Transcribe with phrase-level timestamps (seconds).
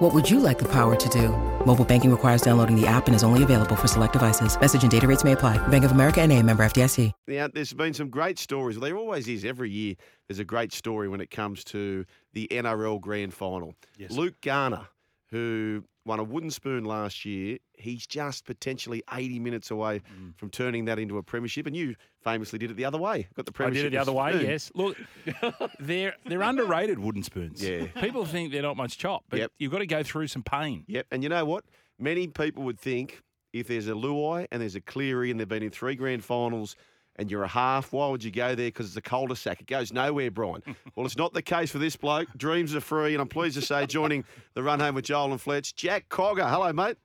[0.00, 1.28] What would you like the power to do?
[1.66, 4.58] Mobile banking requires downloading the app and is only available for select devices.
[4.58, 5.58] Message and data rates may apply.
[5.68, 7.12] Bank of America and a member FDIC.
[7.28, 8.80] Now, there's been some great stories.
[8.80, 9.44] There always is.
[9.44, 9.96] Every year,
[10.26, 13.74] there's a great story when it comes to the NRL Grand Final.
[13.98, 14.12] Yes.
[14.12, 14.88] Luke Garner,
[15.32, 20.36] who won a wooden spoon last year, he's just potentially 80 minutes away Mm.
[20.38, 21.66] from turning that into a premiership.
[21.66, 23.28] And you famously did it the other way.
[23.34, 23.80] Got the premiership.
[23.80, 24.32] I did it the other way.
[24.32, 24.46] spoon.
[24.46, 24.72] Yes.
[24.74, 24.96] Look,
[25.78, 27.62] they're they're underrated wooden spoons.
[27.62, 27.86] Yeah.
[28.00, 29.52] People think they're not much chop, but Yep.
[29.58, 30.84] you've got to go through some pain.
[30.88, 31.06] Yep.
[31.10, 31.64] And you know what?
[31.98, 35.62] Many people would think if there's a Luai and there's a Cleary and they've been
[35.62, 36.76] in three grand finals
[37.20, 38.68] and you're a half, why would you go there?
[38.68, 39.60] Because it's a cul-de-sac.
[39.60, 40.62] It goes nowhere, Brian.
[40.96, 42.28] well, it's not the case for this bloke.
[42.34, 45.40] Dreams are free, and I'm pleased to say joining the run home with Joel and
[45.40, 46.48] Fletch, Jack Cogger.
[46.48, 46.96] Hello, mate.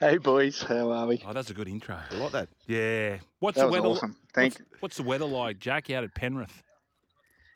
[0.00, 1.22] Hey boys, how are we?
[1.26, 1.96] Oh, that's a good intro.
[2.10, 2.48] I like that.
[2.66, 3.18] Yeah.
[3.38, 3.88] What's That the was weather?
[3.88, 4.16] awesome.
[4.34, 6.62] Thank what's, what's the weather like, Jack, out at Penrith?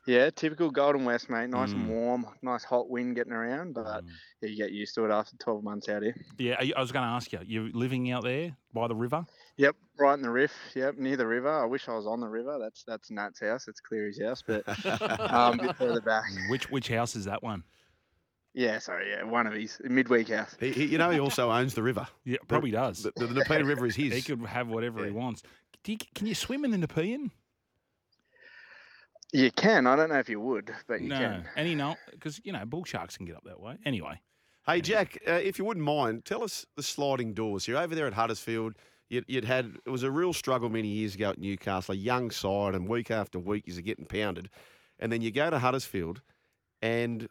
[0.07, 1.49] Yeah, typical Golden West, mate.
[1.49, 1.73] Nice Mm.
[1.73, 4.09] and warm, nice hot wind getting around, but Mm.
[4.41, 6.15] yeah, you get used to it after 12 months out here.
[6.37, 7.39] Yeah, are you- I was going to ask you.
[7.43, 9.25] You're living out there by the river?
[9.57, 10.53] Yep, right in the riff.
[10.75, 11.49] Yep, near the river.
[11.49, 12.59] I wish I was on the river.
[12.59, 13.67] That's that's Nat's house.
[13.67, 14.63] It's Cleary's house, but
[15.31, 16.25] um, a bit further back.
[16.49, 17.63] Which which house is that one?
[18.53, 20.55] Yeah, sorry, yeah, one of his midweek house.
[20.59, 22.07] He, he, you know, he also owns the river.
[22.25, 23.03] Yeah, probably does.
[23.03, 24.13] The, the, the Nepean River is his.
[24.13, 25.41] He could have whatever he wants.
[25.83, 27.31] Do you, can you swim in the Nepean?
[29.35, 29.85] You can.
[29.87, 31.17] I don't know if you would, but you no.
[31.17, 31.45] can.
[31.55, 33.77] Any no, because you know bull sharks can get up that way.
[33.85, 34.19] Anyway,
[34.67, 37.67] Hey, Jack, uh, if you wouldn't mind, tell us the sliding doors.
[37.67, 38.73] You're over there at Huddersfield.
[39.09, 42.31] You'd, you'd had it was a real struggle many years ago at Newcastle, a young
[42.31, 44.49] side, and week after week you're getting pounded,
[44.97, 46.21] and then you go to Huddersfield,
[46.81, 47.29] and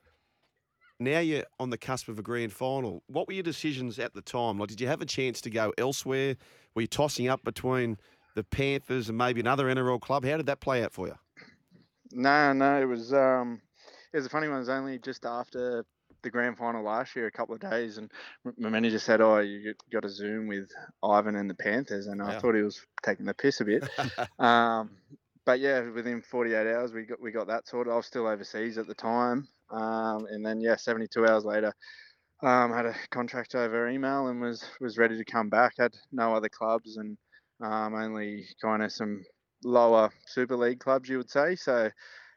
[1.00, 3.02] now you're on the cusp of a grand final.
[3.08, 4.56] What were your decisions at the time?
[4.56, 6.36] Like, did you have a chance to go elsewhere?
[6.76, 7.98] Were you tossing up between
[8.36, 10.24] the Panthers and maybe another NRL club?
[10.24, 11.16] How did that play out for you?
[12.14, 13.60] No, no, it was um,
[14.12, 14.58] it was a funny one.
[14.58, 15.84] It was only just after
[16.22, 18.10] the grand final last year, a couple of days, and
[18.56, 20.70] my manager said, "Oh, you got a Zoom with
[21.02, 23.88] Ivan and the Panthers," and I thought he was taking the piss a bit.
[24.38, 24.90] um,
[25.44, 27.92] but yeah, within 48 hours, we got we got that sorted.
[27.92, 31.74] I was still overseas at the time, um, and then yeah, 72 hours later,
[32.42, 35.74] um, had a contract over email and was was ready to come back.
[35.78, 37.18] Had no other clubs and
[37.60, 39.24] um, only kind of some
[39.64, 41.56] lower Super League clubs, you would say.
[41.56, 41.90] So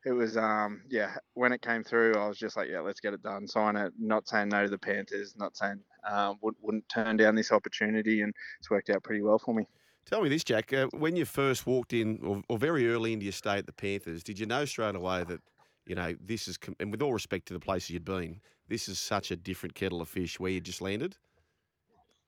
[0.06, 3.14] it was, um, yeah, when it came through, I was just like, yeah, let's get
[3.14, 3.94] it done, sign it.
[4.00, 5.80] Not saying no to the Panthers, not saying
[6.10, 9.68] um, would, wouldn't turn down this opportunity, and it's worked out pretty well for me.
[10.06, 10.72] Tell me this, Jack.
[10.72, 13.74] Uh, when you first walked in, or, or very early into your stay at the
[13.74, 15.42] Panthers, did you know straight away that,
[15.86, 18.40] you know, this is, and with all respect to the places you'd been,
[18.70, 21.18] this is such a different kettle of fish where you just landed?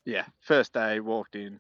[0.06, 1.60] Yeah, first day walked in,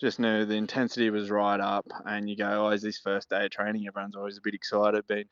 [0.00, 3.44] just knew the intensity was right up, and you go, oh, is this first day
[3.44, 3.86] of training?
[3.86, 5.24] Everyone's always a bit excited, being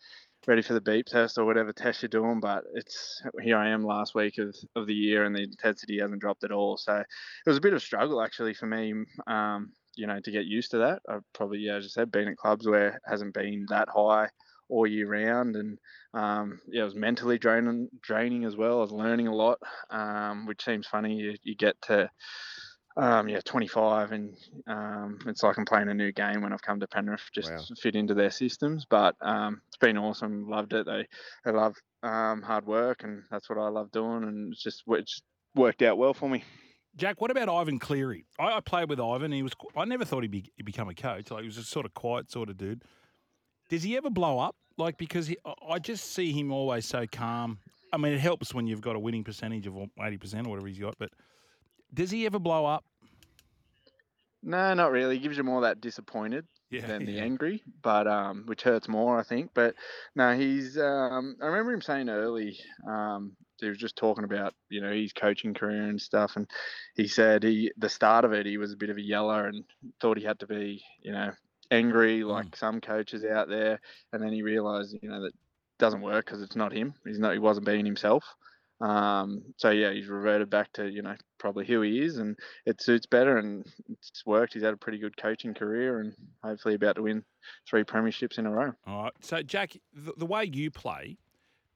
[0.47, 2.41] ready for the beep test or whatever test you're doing.
[2.41, 6.21] But it's here I am last week of, of the year, and the intensity hasn't
[6.21, 6.77] dropped at all.
[6.77, 7.07] So it
[7.47, 8.95] was a bit of a struggle actually for me,
[9.27, 11.03] um, you know, to get used to that.
[11.09, 14.29] I've probably, yeah, as I said, been at clubs where it hasn't been that high
[14.71, 15.79] all year round, and
[16.15, 18.79] um, yeah, it was mentally draining, draining as well.
[18.79, 19.59] I was learning a lot,
[19.91, 21.17] um, which seems funny.
[21.17, 22.11] You, you get to
[22.97, 24.37] um, yeah, 25, and
[24.67, 27.59] um, it's like I'm playing a new game when I've come to Penrith, just Wow.
[27.59, 28.85] to fit into their systems.
[28.89, 30.49] But um, it's been awesome.
[30.49, 30.87] Loved it.
[30.87, 31.07] They
[31.45, 34.25] they love um, hard work, and that's what I love doing.
[34.25, 35.23] And it's just it's
[35.55, 36.45] worked out well for me.
[36.97, 38.27] Jack, what about Ivan Cleary?
[38.39, 39.31] I, I played with Ivan.
[39.31, 41.31] He was I never thought he'd, be, he'd become a coach.
[41.31, 42.83] Like he was a sort of quiet sort of dude.
[43.71, 44.57] Does he ever blow up?
[44.77, 45.39] Like because he,
[45.69, 47.59] I- just see him always so calm.
[47.93, 50.69] I mean, it helps when you've got a winning percentage of eighty percent or whatever
[50.69, 50.97] he's got.
[50.99, 51.11] But
[51.95, 52.85] does he ever blow up?
[54.43, 55.17] No, not really.
[55.17, 57.25] He gives you more that disappointed Yeah, than the yeah.
[57.25, 59.51] angry, but um, which hurts more, I think.
[59.55, 59.75] But
[60.15, 60.79] no, he's.
[60.79, 62.59] Um, I remember him saying early.
[62.89, 66.49] Um, he was just talking about you know his coaching career and stuff, and
[66.97, 69.65] he said he the start of it he was a bit of a yeller and
[70.01, 71.31] thought he had to be you know
[71.71, 73.81] angry like some coaches out there,
[74.13, 75.33] and then he realised you know that
[75.79, 76.95] doesn't work because it's not him.
[77.05, 77.33] He's not.
[77.33, 78.25] He wasn't being himself.
[78.81, 82.37] Um, so yeah, he's reverted back to you know probably who he is, and
[82.67, 84.55] it suits better, and it's worked.
[84.55, 87.23] He's had a pretty good coaching career, and hopefully about to win
[87.69, 88.73] three premierships in a row.
[88.87, 89.13] All right.
[89.21, 91.19] So, Jack, the, the way you play,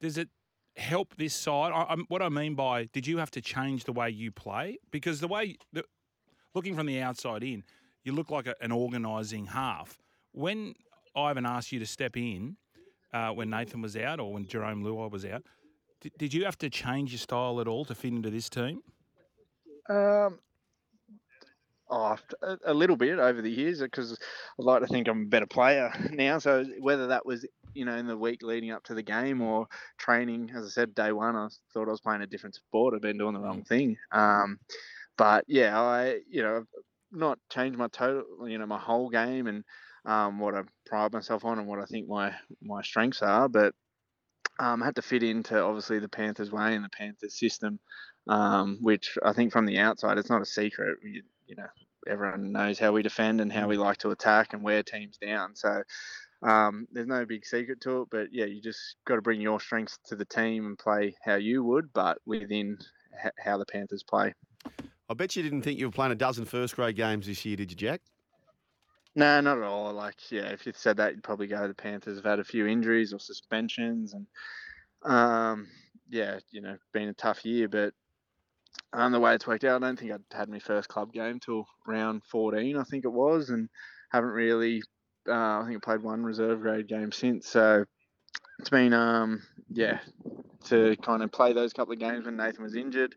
[0.00, 0.29] does it
[0.76, 1.73] help this side?
[1.73, 4.79] I, I'm, what I mean by, did you have to change the way you play?
[4.91, 5.85] Because the way, the,
[6.55, 7.64] looking from the outside in,
[8.05, 9.99] you look like a, an organising half.
[10.33, 10.75] when
[11.17, 12.56] Ivan asked you to step in
[13.12, 15.43] uh, when Nathan was out or when Jerome Luai was out,
[16.01, 18.83] did, did you have to change your style at all to fit into this team?
[19.89, 20.39] Um,
[21.91, 24.19] oh, a, a little bit over the years because
[24.59, 26.39] I like to think I'm a better player now.
[26.39, 29.67] So whether that was you know in the week leading up to the game or
[29.99, 32.95] training, as I said, day one, I thought I was playing a different sport.
[32.95, 33.97] I've been doing the wrong thing.
[34.12, 34.59] Um,
[35.17, 36.65] but yeah, I you know
[37.14, 39.64] not changed my total, you know, my whole game and
[40.05, 42.32] um, what I pride myself on and what I think my
[42.62, 43.75] my strengths are, but
[44.58, 47.81] um, I had to fit into obviously the Panthers way and the Panthers system,
[48.28, 50.99] um, which I think from the outside it's not a secret.
[51.02, 51.66] You, you, know,
[52.06, 55.56] everyone knows how we defend and how we like to attack and wear teams down.
[55.56, 55.82] So
[56.43, 58.08] um, there's no big secret to it.
[58.10, 61.34] But yeah, you just got to bring your strengths to the team and play how
[61.34, 62.78] you would, but within
[63.38, 64.34] how the Panthers play.
[65.09, 67.56] I bet you didn't think you were playing a dozen first grade games this year,
[67.56, 68.01] did you, Jack?
[69.15, 69.93] No, not at all.
[69.93, 72.45] Like, yeah, if you said that, you'd probably go to the Panthers have had a
[72.45, 74.27] few injuries or suspensions, and
[75.05, 75.69] um,
[76.09, 77.69] yeah, you know, been a tough year.
[77.69, 77.93] But
[78.93, 81.39] um, the way it's worked out, I don't think I'd had my first club game
[81.39, 83.69] till round 14, I think it was, and
[84.11, 84.83] haven't really.
[85.29, 87.49] Uh, I think I played one reserve grade game since.
[87.49, 87.85] So
[88.59, 90.01] it's been, um, yeah,
[90.67, 93.15] to kind of play those couple of games when Nathan was injured.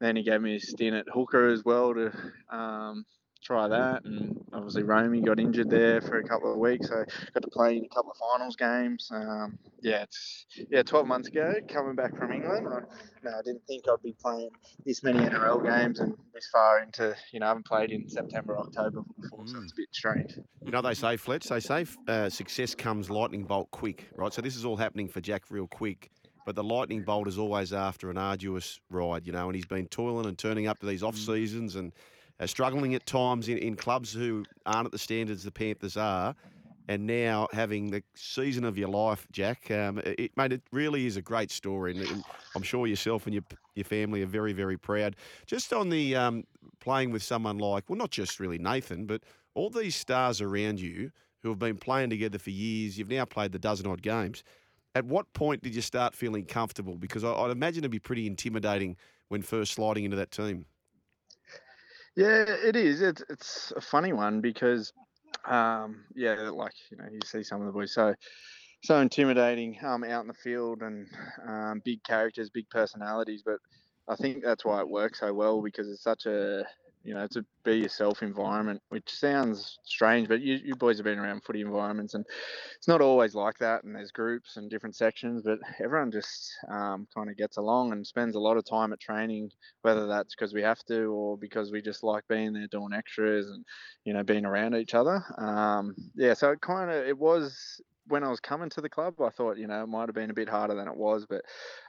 [0.00, 2.12] Then he gave me a stint at hooker as well to
[2.50, 3.04] um,
[3.42, 4.04] try that.
[4.04, 7.04] And obviously, Romy got injured there for a couple of weeks, so
[7.34, 9.10] got to play in a couple of finals games.
[9.12, 12.68] Um, yeah, it's yeah, 12 months ago, coming back from England.
[12.68, 12.80] I,
[13.22, 14.50] no, I didn't think I'd be playing
[14.84, 18.58] this many NRL games and this far into, you know, I haven't played in September,
[18.58, 20.38] October before, so it's a bit strange.
[20.64, 24.32] You know, they say, Fletch, they say uh, success comes lightning bolt quick, right?
[24.32, 26.10] So this is all happening for Jack real quick.
[26.50, 29.86] But the lightning bolt is always after an arduous ride, you know, and he's been
[29.86, 31.92] toiling and turning up to these off seasons and
[32.40, 36.34] uh, struggling at times in, in clubs who aren't at the standards the Panthers are.
[36.88, 41.16] And now having the season of your life, Jack, um, it, mate, it really is
[41.16, 42.24] a great story, and, and,
[42.56, 43.44] I'm sure yourself and your
[43.76, 45.14] your family are very, very proud.
[45.46, 46.42] Just on the um,
[46.80, 49.22] playing with someone like, well, not just really Nathan, but
[49.54, 51.12] all these stars around you
[51.44, 52.98] who have been playing together for years.
[52.98, 54.42] You've now played the dozen odd games.
[54.94, 56.96] At what point did you start feeling comfortable?
[56.96, 58.96] Because I, would imagine it'd be pretty intimidating
[59.28, 60.66] when first sliding into that team.
[62.16, 63.00] Yeah, it is.
[63.00, 64.92] It's it's a funny one because,
[65.46, 68.14] um, yeah, like you know, you see some of the boys so
[68.82, 71.06] so intimidating um, out in the field and
[71.46, 73.42] um, big characters, big personalities.
[73.44, 73.58] But
[74.08, 76.64] I think that's why it works so well because it's such a
[77.02, 81.18] you know, to be yourself environment, which sounds strange, but you, you boys have been
[81.18, 82.26] around footy environments and
[82.76, 83.84] it's not always like that.
[83.84, 88.06] And there's groups and different sections, but everyone just um, kind of gets along and
[88.06, 89.50] spends a lot of time at training,
[89.82, 93.48] whether that's because we have to or because we just like being there doing extras
[93.48, 93.64] and,
[94.04, 95.24] you know, being around each other.
[95.38, 99.20] Um, yeah, so it kind of, it was when I was coming to the club,
[99.22, 101.42] I thought, you know, it might have been a bit harder than it was, but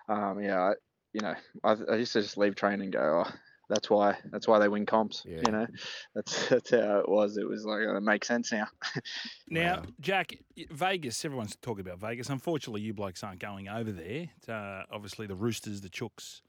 [0.07, 0.73] um, yeah, I,
[1.13, 3.31] you know, I, I used to just leave training and go, oh,
[3.71, 5.23] that's why that's why they win comps.
[5.25, 5.41] Yeah.
[5.45, 5.67] You know,
[6.13, 7.37] that's that's how it was.
[7.37, 8.67] It was like it makes sense now.
[9.49, 9.83] now, wow.
[10.01, 10.35] Jack,
[10.69, 11.23] Vegas.
[11.23, 12.29] Everyone's talking about Vegas.
[12.29, 14.29] Unfortunately, you blokes aren't going over there.
[14.47, 16.41] Uh, obviously, the Roosters, the Chooks,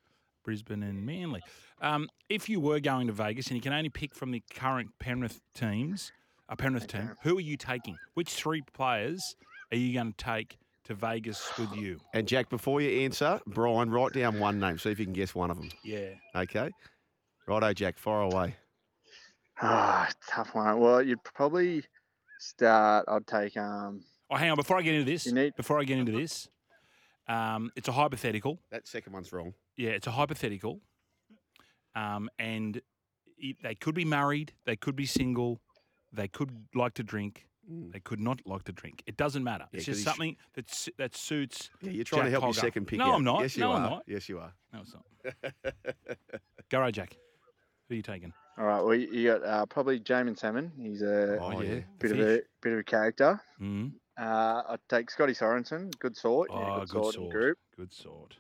[0.45, 1.43] Brisbane, and Manly.
[1.81, 4.91] Um, if you were going to Vegas and you can only pick from the current
[4.99, 6.13] Penrith teams,
[6.49, 6.99] a Penrith okay.
[6.99, 7.97] team, who are you taking?
[8.15, 9.37] Which three players
[9.71, 10.59] are you going to take?
[10.85, 12.01] to Vegas with you.
[12.13, 14.79] And Jack, before you answer, Brian, write down one name.
[14.79, 15.69] See if you can guess one of them.
[15.85, 16.09] Yeah.
[16.35, 16.71] Okay.
[17.47, 18.57] Righto, Jack, far away.
[19.61, 20.79] Ah, oh, tough one.
[20.79, 21.85] Well, you'd probably
[22.39, 23.05] start.
[23.09, 23.57] I'd take.
[23.57, 24.57] Um, oh, hang on.
[24.57, 25.55] Before I get into this, need...
[25.57, 26.49] before I get into this,
[27.29, 28.59] um, it's a hypothetical.
[28.71, 29.55] That second one's wrong.
[29.77, 30.81] Yeah, it's a hypothetical.
[31.95, 32.81] Um, and
[33.39, 34.53] it, they could be married.
[34.65, 35.61] They could be single.
[36.13, 37.47] They could like to drink.
[37.71, 37.93] Mm.
[37.93, 39.03] They could not like to drink.
[39.07, 39.67] It doesn't matter.
[39.73, 41.71] Yeah, it's just something that that suits.
[41.81, 42.47] Yeah, you're trying Jack to help Cogger.
[42.47, 42.99] your second pick.
[42.99, 43.15] No, out.
[43.15, 43.43] I'm not.
[43.43, 43.77] Yes, you no, are.
[43.77, 44.03] I'm not.
[44.07, 44.53] Yes, you are.
[44.73, 45.85] No, it's not.
[46.71, 47.17] Go right, Jack.
[47.93, 48.33] Who are you taking?
[48.57, 48.83] All right.
[48.83, 50.73] Well, you got uh, probably Jaeman Salmon.
[50.81, 51.81] He's a oh, yeah.
[51.99, 53.39] bit of a bit of a character.
[53.61, 53.89] Mm-hmm.
[54.17, 55.93] Uh, I'd take Scotty Sorensen.
[55.99, 56.49] Good sort.
[56.51, 57.15] Oh, yeah, good, good sort.
[57.15, 57.31] sword.
[57.31, 57.59] Group.
[57.77, 58.37] Good sword.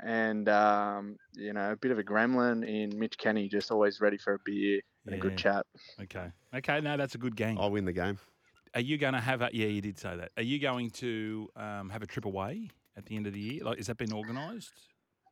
[0.00, 4.16] And um, you know, a bit of a gremlin in Mitch Kenny, just always ready
[4.16, 5.18] for a beer and yeah.
[5.18, 5.66] a good chat.
[6.00, 6.30] Okay.
[6.54, 6.80] Okay.
[6.80, 7.58] Now that's a good game.
[7.60, 8.18] I'll win the game.
[8.74, 9.50] Are you going to have a?
[9.52, 10.32] Yeah, you did say that.
[10.38, 13.64] Are you going to um, have a trip away at the end of the year?
[13.64, 14.72] Like, has that been organised?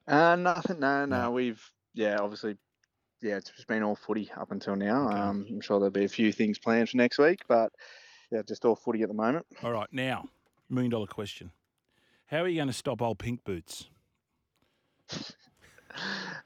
[0.07, 0.79] Uh, nothing.
[0.79, 1.31] No, no, no.
[1.31, 2.59] We've yeah, obviously
[3.23, 5.09] yeah, it's just been all footy up until now.
[5.09, 5.17] Okay.
[5.17, 7.73] Um, I'm sure there'll be a few things planned for next week, but
[8.31, 9.47] yeah, just all footy at the moment.
[9.63, 10.29] All right, now
[10.69, 11.53] million dollar question:
[12.27, 13.89] How are you going to stop old pink boots?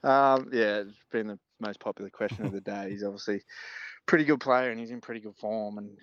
[0.03, 2.91] um, yeah, it's been the most popular question of the day.
[2.91, 3.41] He's obviously
[4.05, 5.97] pretty good player and he's in pretty good form, and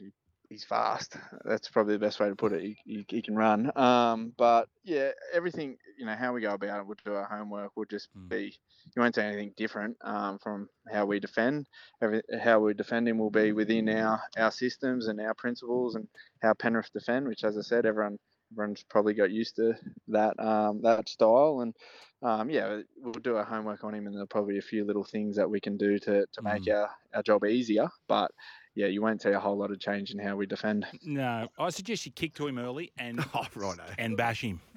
[0.49, 1.17] he's fast.
[1.45, 2.63] That's probably the best way to put it.
[2.63, 3.71] He, he, he can run.
[3.77, 7.73] Um, but yeah, everything you know, how we go about it, we'll do our homework.
[7.77, 8.29] We'll just Mm.
[8.29, 8.59] be
[8.95, 11.67] you won't see anything different um, from how we defend.
[12.03, 16.07] Every, how we defend him will be within our our systems and our principles and
[16.43, 17.27] how Penrith defend.
[17.27, 18.19] Which, as I said, everyone
[18.53, 19.75] everyone's probably got used to
[20.09, 21.75] that um, that style and.
[22.23, 25.05] Um, yeah, we'll do our homework on him, and there'll probably be a few little
[25.05, 27.91] things that we can do to, to make our, our job easier.
[28.09, 28.31] But
[28.75, 30.87] yeah, you won't see a whole lot of change in how we defend.
[31.05, 33.83] No, I suggest you kick to him early and Oh, righto.
[33.99, 34.61] and bash him.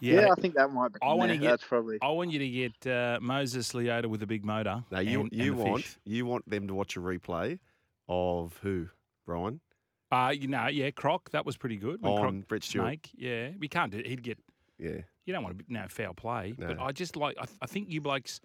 [0.00, 0.98] Yeah, I think that might be.
[1.02, 1.98] I wanna yeah, get- That's probably.
[2.02, 4.82] I want you to get uh, Moses Leota with a big motor.
[4.90, 5.96] No, you and- and you the want fish.
[6.04, 7.58] you want them to watch a replay
[8.08, 8.88] of who,
[9.26, 9.60] Brian?
[10.12, 11.30] Uh, you know, yeah, Croc.
[11.30, 12.00] That was pretty good.
[12.02, 12.86] When Croc On Brett Stewart.
[12.86, 13.98] snake, yeah, we can't do.
[13.98, 14.06] It.
[14.06, 14.38] He'd get.
[14.78, 14.98] Yeah.
[15.26, 16.52] You don't want to, no foul play.
[16.56, 17.36] But I just like.
[17.40, 18.40] I, th- I think you blokes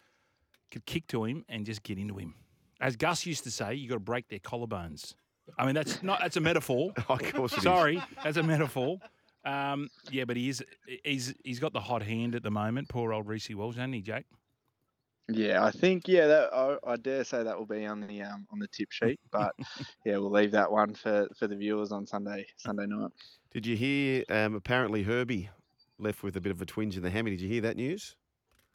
[0.71, 2.33] could kick to him and just get into him.
[2.79, 5.15] As Gus used to say, you got to break their collarbones.
[5.57, 6.19] I mean, that's not.
[6.21, 6.93] That's a metaphor.
[7.09, 7.63] Of course it is.
[7.63, 8.99] Sorry, that's a metaphor.
[9.45, 10.63] Um, yeah, but he is.
[11.03, 12.89] He's he's got the hot hand at the moment.
[12.89, 14.25] Poor old Reece Walsh, hasn't he, Jack?
[15.31, 18.47] Yeah, I think yeah, that I, I dare say that will be on the um,
[18.51, 19.53] on the tip sheet, but
[20.05, 23.11] yeah, we'll leave that one for, for the viewers on Sunday Sunday night.
[23.51, 24.23] Did you hear?
[24.29, 25.49] Um, apparently Herbie
[25.99, 27.31] left with a bit of a twinge in the hammy.
[27.31, 28.15] Did you hear that news?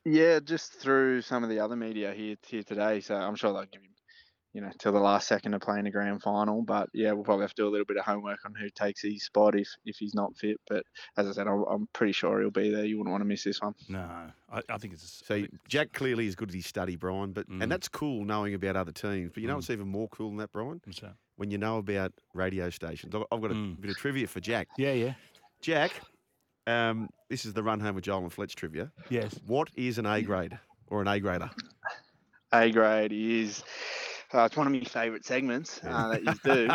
[0.05, 3.65] Yeah, just through some of the other media here here today, so I'm sure they'll
[3.65, 3.94] give him,
[4.55, 6.63] you know, till the last second of playing the grand final.
[6.63, 9.03] But yeah, we'll probably have to do a little bit of homework on who takes
[9.03, 10.59] his spot if if he's not fit.
[10.69, 10.85] But
[11.19, 12.85] as I said, I'm, I'm pretty sure he'll be there.
[12.87, 13.75] You wouldn't want to miss this one.
[13.89, 14.09] No,
[14.51, 15.23] I, I think it's.
[15.27, 17.33] So Jack clearly is good at his study, Brian.
[17.33, 17.63] But Mm.
[17.63, 19.33] and that's cool knowing about other teams.
[19.35, 19.59] But you know Mm.
[19.59, 20.81] what's even more cool than that, Brian?
[20.85, 21.17] What's that?
[21.37, 23.13] When you know about radio stations.
[23.15, 23.81] I've- I've got a Mm.
[23.81, 24.69] bit of trivia for Jack.
[24.79, 25.15] Yeah, yeah,
[25.61, 26.01] Jack,
[26.69, 28.93] um, this is the run home with Joel and Fletch trivia.
[29.11, 29.35] yes.
[29.47, 30.57] What is an A grade
[30.87, 31.51] or an A grader?
[32.53, 33.65] A grade is.
[34.33, 36.69] Uh, it's one of my favourite segments uh, that you do.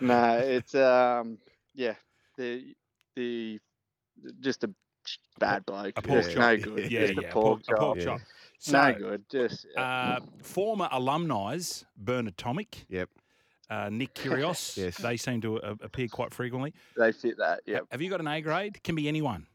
[0.00, 1.38] no, it's um,
[1.74, 1.94] yeah,
[2.36, 2.74] the
[3.16, 3.58] the
[4.40, 4.70] just a
[5.38, 5.94] bad bloke.
[5.96, 6.40] A pork Just chop.
[6.40, 6.90] no good.
[6.90, 8.04] Yeah, just yeah, a pork, a pork Yeah.
[8.04, 8.20] chop.
[8.70, 9.24] No good.
[9.30, 13.08] Just uh, former alumni's Bernard Tomic, Yep.
[13.70, 14.76] uh, Nick Kyrgios.
[14.82, 14.96] Yes.
[14.98, 16.72] They seem to uh, appear quite frequently.
[16.96, 17.60] they fit that.
[17.66, 17.84] Ha- Yep.
[17.90, 18.82] Have you got an A grade?
[18.84, 19.46] Can be anyone.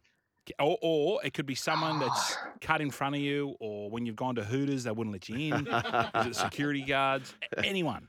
[0.48, 4.06] K- Or, or it could be someone that's cut in front of you, or when
[4.06, 5.68] you've gone to Hooters, they wouldn't let you in.
[5.68, 7.36] Is it security guards?
[7.64, 8.08] Anyone.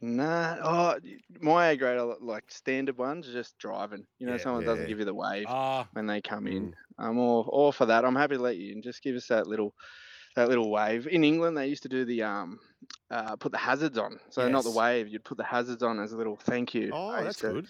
[0.00, 0.56] Nah.
[0.62, 0.98] Oh,
[1.40, 4.06] my A grade, I li- like standard ones, are just driving.
[4.18, 4.68] You know, Yeah, someone yeah.
[4.68, 6.68] doesn't give you the wave Ah, when they come in.
[6.70, 6.74] Mm.
[6.98, 8.04] I'm all all for that.
[8.04, 8.82] I'm happy to let you in.
[8.82, 9.74] Just give us that little
[10.36, 11.06] that little wave.
[11.08, 12.58] In England, they used to do the um
[13.10, 14.18] uh, put the hazards on.
[14.30, 14.76] So not the Yes.
[14.76, 15.08] wave.
[15.08, 16.90] You'd put the hazards on as a little thank you.
[16.92, 17.66] Oh, I that's to, good.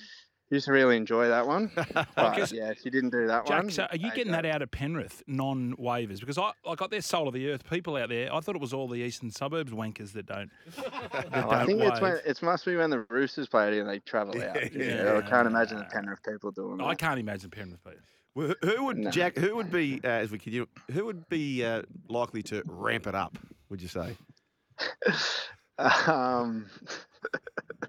[0.51, 1.71] Used to really enjoy that one.
[2.17, 3.47] But yeah, if you didn't do that one.
[3.47, 6.21] Jack, one, so are you getting that out of Penrith, non waivers?
[6.21, 8.33] Because I, I got their soul of the earth people out there.
[8.35, 10.51] I thought it was all the eastern suburbs wankers that don't.
[10.77, 13.89] that I don't think it's when it must be when the Roosters play it and
[13.89, 14.73] they travel out.
[14.75, 16.85] Yeah, I can't imagine the Penrith people doing that.
[16.85, 18.01] I can't imagine Penrith people.
[18.35, 19.11] Well, who- who would No.
[19.11, 19.37] Jack?
[19.37, 20.67] Who would be uh, as we continue?
[20.93, 23.37] Who would be uh, likely to ramp it up?
[23.69, 24.17] Would you say?
[25.79, 26.67] Um,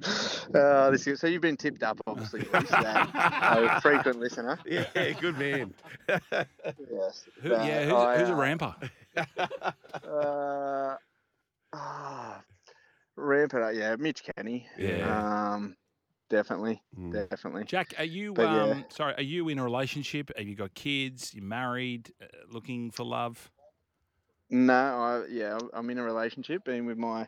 [0.56, 2.42] uh, this is, so you've been tipped up, obviously.
[2.70, 4.60] That, a frequent listener.
[4.66, 5.74] Yeah, good man.
[6.08, 7.26] Yes.
[7.42, 8.76] Who, yeah, who's, I, who's a uh, ramper?
[10.08, 10.96] Uh,
[11.74, 12.42] ah,
[13.16, 13.74] ramp up.
[13.74, 14.68] Yeah, Mitch Kenny.
[14.78, 15.54] Yeah.
[15.54, 15.76] Um,
[16.30, 17.30] definitely, Mm.
[17.30, 17.66] definitely.
[17.66, 18.64] Jack, are you but yeah.
[18.64, 19.14] um, sorry?
[19.16, 20.32] Are you in a relationship?
[20.38, 21.34] Have you got kids?
[21.34, 22.12] You married?
[22.22, 23.50] Uh, looking for love?
[24.52, 26.64] No, I, yeah, I'm- I'm in a relationship.
[26.66, 27.28] Been with my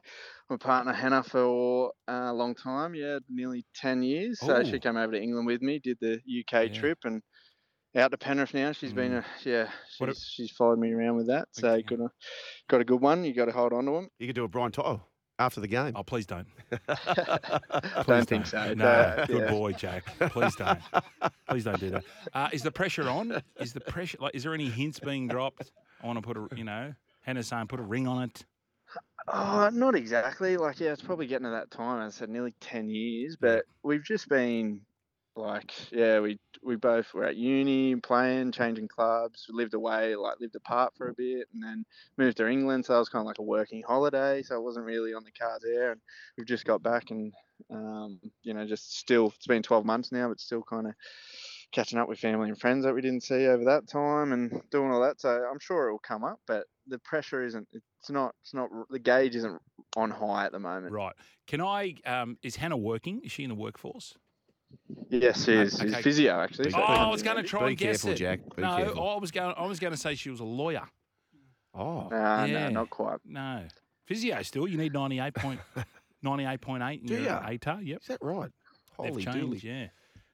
[0.49, 2.95] my partner Hannah for a long time.
[2.95, 4.39] Yeah, nearly ten years.
[4.39, 6.73] So she came over to England with me, did the UK Yeah.
[6.79, 7.21] trip, and
[7.95, 8.71] out to Penrith now.
[8.71, 9.69] She's been a yeah.
[9.99, 11.47] What a- She's, she's followed me around with that.
[11.51, 11.83] So Okay.
[11.95, 12.09] got a
[12.69, 13.23] got a good one.
[13.23, 14.09] You got to hold on to them.
[14.17, 15.01] You could do a Brian To'o
[15.37, 15.93] after the game.
[15.95, 16.47] Oh, please don't.
[16.87, 18.73] Please don't think so.
[18.73, 19.51] No, but, good yeah.
[19.51, 20.05] boy, Jack.
[20.31, 20.79] Please don't.
[21.49, 22.03] Please don't do that.
[22.33, 23.41] Uh, is the pressure on?
[23.59, 24.33] Is the pressure like?
[24.35, 25.71] Is there any hints being dropped?
[26.03, 26.93] I want to put a, you know,
[27.25, 28.45] Saying put a ring on it.
[29.27, 30.57] Oh, not exactly.
[30.57, 32.01] Like, yeah, it's probably getting to that time.
[32.01, 34.81] I said nearly ten years, but we've just been
[35.35, 40.39] like, yeah, we we both were at uni, playing, changing clubs, We lived away, like
[40.39, 41.85] lived apart for a bit, and then
[42.17, 42.85] moved to England.
[42.85, 44.41] So it was kind of like a working holiday.
[44.41, 45.91] So it wasn't really on the cards there.
[45.91, 46.01] And
[46.37, 47.31] we've just got back, and
[47.69, 50.93] um, you know, just still, it's been twelve months now, but still kind of
[51.71, 54.91] catching up with family and friends that we didn't see over that time and doing
[54.91, 55.21] all that.
[55.21, 57.67] So I'm sure it will come up, but the pressure isn't.
[57.71, 58.33] It's not.
[58.41, 58.69] It's not.
[58.89, 59.61] The gauge isn't
[59.95, 60.91] on high at the moment.
[60.93, 61.13] Right.
[61.47, 61.95] Can I?
[62.05, 63.21] Um, is Hannah working?
[63.23, 64.13] Is she in the workforce?
[65.09, 65.77] Yes, she is.
[65.79, 66.65] She's physio actually.
[66.65, 68.15] Be so Oh, it I was going to try Be and guess careful, it.
[68.15, 68.39] Jack.
[68.55, 69.09] Be no, careful.
[69.09, 69.53] I was going.
[69.57, 70.83] I was going to say she was a lawyer.
[71.73, 72.67] Oh, Nah, Yeah.
[72.67, 73.19] no, not quite.
[73.25, 73.65] No,
[74.05, 74.67] physio still.
[74.67, 75.59] You need ninety eight point
[76.23, 77.05] Ninety-eight point eight.
[77.05, 77.41] Do ya?
[77.41, 77.85] ATAR.
[77.85, 78.01] Yep.
[78.01, 78.49] Is that right?
[78.95, 79.37] Holy changed.
[79.39, 79.63] dooly.
[79.63, 79.87] Yeah.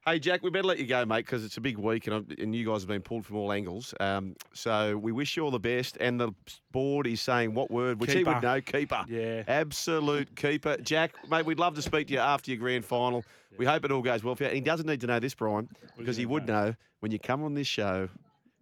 [0.07, 2.27] Hey, Jack, we better let you go, mate, because it's a big week and, I'm-
[2.39, 3.93] and you guys have been pulled from all angles.
[3.99, 5.97] Um, so we wish you all the best.
[5.99, 6.31] And the
[6.71, 9.03] board is saying what word, which he would know, keeper.
[9.09, 9.43] Yeah.
[9.49, 10.77] Absolute keeper.
[10.77, 13.25] Jack, mate, we'd love to speak to you after your grand final.
[13.57, 14.47] We hope it all goes well for you.
[14.47, 17.43] And he doesn't need to know this, Brian, because he would know when you come
[17.43, 18.07] on this show,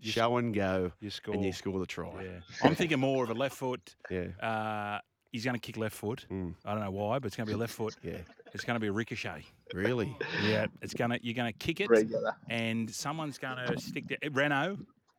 [0.02, 1.36] show and go, You score.
[1.36, 2.24] and you score the try.
[2.24, 2.30] Yeah.
[2.64, 3.96] I'm thinking more of a left foot.
[4.10, 4.30] Yeah.
[4.42, 5.00] Uh,
[5.32, 6.26] he's going to kick left foot.
[6.32, 6.56] Mm.
[6.66, 7.96] I don't know why, but it's going to be a left foot.
[8.02, 8.18] Yeah.
[8.56, 9.44] It's going to be a ricochet.
[9.74, 10.16] Really?
[10.46, 10.68] Yeah.
[10.82, 12.36] It's going to you're going to kick it, Regular.
[12.50, 14.78] and someone's going to stick the Renault.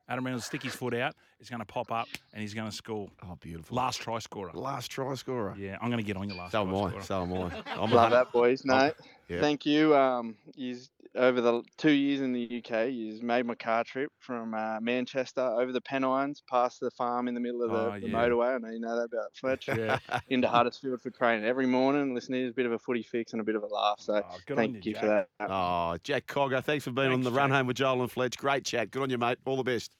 [0.08, 1.14] Adam Reynolds stick his foot out.
[1.40, 3.08] It's going to pop up, and he's going to score.
[3.24, 3.76] Oh, beautiful.
[3.76, 4.52] Last try scorer.
[4.54, 5.54] Last try scorer.
[5.58, 6.52] Yeah, I'm going to get on your last.
[6.52, 6.88] So try am I.
[6.90, 7.02] scorer.
[7.02, 7.62] So am I.
[7.82, 8.64] I'm Love a- that, boys.
[8.64, 8.92] No,
[9.28, 9.40] yeah.
[9.40, 9.96] thank you.
[9.96, 14.54] Um, yous over the two years in the UK, you've made my car trip from
[14.54, 18.08] uh, Manchester over the Pennines, past the farm in the middle of the, Oh, the
[18.08, 18.14] yeah.
[18.14, 18.54] motorway.
[18.54, 19.68] I know you know that about Fletch.
[19.68, 19.98] Yeah.
[20.28, 22.14] Into Huddersfield for training every morning.
[22.14, 24.00] listening to a bit of a footy fix and a bit of a laugh.
[24.00, 25.00] So Oh, thank you, you Jack.
[25.02, 25.28] for that.
[25.50, 28.36] Oh, Jack Cogger, thanks for being on Thanks, the run home with Joel and Fletch.
[28.38, 28.90] Great chat.
[28.90, 29.38] Good on you, mate.
[29.44, 29.92] All the best.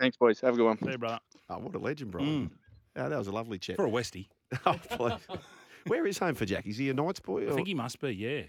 [0.00, 0.40] Thanks, boys.
[0.40, 0.78] Have a good one.
[0.78, 1.20] See you, brother.
[1.50, 2.50] Oh, what a legend, Brian.
[2.96, 3.76] Yeah, that was a lovely chat.
[3.76, 4.28] For a Westie.
[4.66, 5.20] oh, please.
[5.86, 6.66] Where is home for Jack?
[6.66, 7.50] Is he a Knights boy?
[7.50, 8.10] I think he must be.
[8.14, 8.42] Yeah.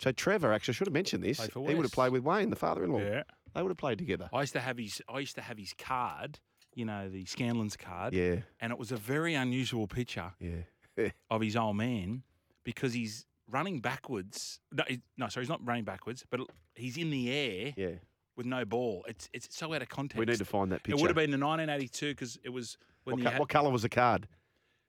[0.00, 1.40] So Trevor, actually, I should have mentioned this.
[1.44, 3.00] He would have played with Wayne, the father-in-law.
[3.00, 3.22] Yeah.
[3.54, 4.30] They would have played together.
[4.32, 5.02] I used to have his.
[5.12, 6.38] I used to have his card.
[6.74, 8.14] You know the Scanlens card.
[8.14, 11.08] Yeah, And it was a very unusual picture yeah.
[11.30, 12.22] of his old man
[12.64, 14.60] because he's running backwards.
[14.72, 16.40] No, he- no, sorry, he's not running backwards, but
[16.76, 17.88] he's in the air yeah.
[18.36, 19.04] with no ball.
[19.08, 20.18] It's it's so out of context.
[20.18, 20.96] We need to find that picture.
[20.96, 23.48] It would have been the 1982 because it was when What, he co- had what
[23.48, 24.28] colour was the card?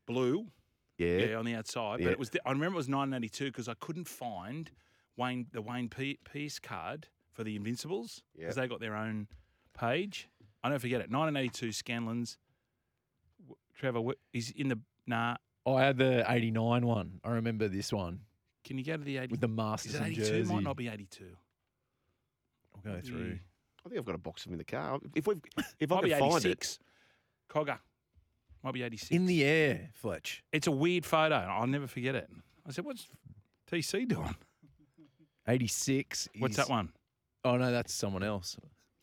[0.06, 0.46] blue.
[0.98, 1.18] Yeah.
[1.18, 2.00] Yeah, on the outside.
[2.00, 2.06] Yeah.
[2.08, 2.30] But it was.
[2.30, 4.70] The, I remember it was 1982 because I couldn't find
[5.18, 8.42] Wayne the Wayne Pe- Pearce card for the Invincibles Yeah.
[8.44, 9.28] because they got their own
[9.78, 10.30] page.
[10.64, 11.10] I never forget it.
[11.10, 12.38] 1982 Scanlens.
[13.40, 15.38] W- Trevor, wh- he's in the nah.
[15.66, 17.20] Oh, I had the 89 one.
[17.24, 18.22] I remember this one
[18.64, 19.32] Can you go to the 80?
[19.32, 20.22] with the is Masterson it 82?
[20.28, 20.54] jersey.
[20.54, 21.36] Might not be 82.
[22.76, 23.40] I'll go through.
[23.86, 25.00] I think I've got a box of them in the car.
[25.16, 25.36] If we,
[25.80, 26.80] if I Might can be find it, 86.
[27.50, 27.80] Cogger.
[28.64, 29.10] Might be 86.
[29.12, 30.44] In the air, Fletch.
[30.52, 31.36] it's a weird photo.
[31.36, 32.30] I'll never forget it.
[32.68, 33.08] I said, "What's
[33.72, 34.36] TC doing?
[35.52, 36.30] 86.
[36.40, 36.92] What's is- that one?"
[37.44, 38.56] Oh, no, that's someone else.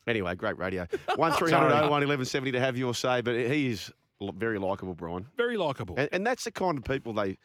[0.07, 0.87] Anyway, great radio.
[1.17, 1.71] One 300 Sorry.
[1.71, 5.27] 01 1170 to have your say, but he is l- very likable, Brian.
[5.37, 5.95] Very likable.
[5.97, 7.37] And, and that's the kind of people they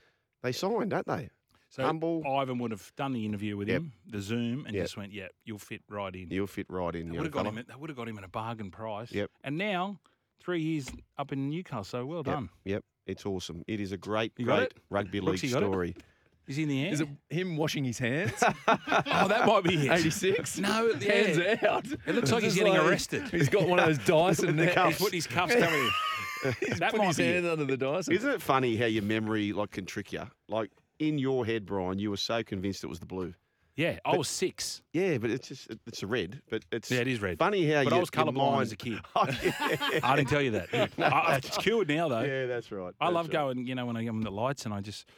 [0.43, 1.31] they sign, don't they?
[1.71, 2.23] So humble.
[2.27, 3.77] Ivan would have done the interview with Yep.
[3.83, 4.85] him, the Zoom, and Yep.
[4.85, 7.09] just went, "Yeah, you'll fit right in." You'll fit right in.
[7.09, 7.57] They young would have got fella.
[7.59, 7.65] him.
[7.69, 9.11] They would have got him at a bargain price.
[9.11, 9.31] Yep.
[9.43, 9.99] And now,
[10.41, 10.89] three years
[11.19, 11.85] up in Newcastle.
[11.85, 12.51] So well Yep, done.
[12.65, 13.65] Yep, it's awesome.
[13.67, 14.79] It is a great, You got great it?
[14.91, 15.67] rugby league Brooks, got it?
[15.67, 15.97] story.
[16.47, 16.93] Is he in the air?
[16.93, 18.33] Is it him washing his hands?
[18.69, 19.93] oh, that might be it.
[19.93, 20.59] 86?
[20.59, 21.57] No, Hands yeah.
[21.69, 21.87] out.
[22.07, 23.23] It looks like he's Just getting arrested.
[23.31, 24.75] He's got one of those Dyson in The nets.
[24.75, 24.89] cuffs.
[24.91, 26.79] He's putting his cuffs coming in.
[26.79, 27.53] that Put might his be hand it.
[27.53, 28.13] under the Dyson.
[28.15, 30.23] Isn't it funny how your memory like can trick you?
[30.49, 33.33] Like in your head, Brian, you were so convinced it was the blue.
[33.77, 34.83] Yeah, I was six.
[34.93, 36.41] Yeah, but it's just it's a red.
[36.49, 37.39] But it's Yeah, it is red.
[37.41, 39.01] funny how But you, I was colourblind mind- as a kid.
[39.17, 39.99] Oh, yeah.
[40.05, 40.69] I didn't tell you that.
[40.99, 42.21] I, it's cured now, though.
[42.21, 42.95] yeah, that's right.
[43.01, 43.33] I that's love right.
[43.33, 45.09] going, you know, when I am in the lights and I just,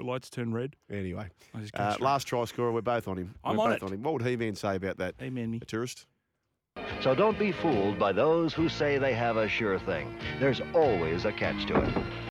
[0.00, 0.76] the lights turn red.
[0.90, 3.34] Anyway, I just go uh, last try scorer, we're both on him.
[3.44, 3.82] I'm we're on both it.
[3.82, 4.02] on him.
[4.02, 5.14] What would He-Man say about that?
[5.20, 5.58] Amen, me.
[5.62, 6.06] A tourist?
[7.00, 10.14] So don't be fooled by those who say they have a sure thing.
[10.38, 12.29] There's always a catch to it.